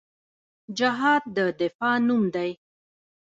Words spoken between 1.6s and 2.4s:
دفاع نوم